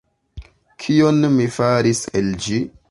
[0.85, 2.63] Kion mi faris el ĝi?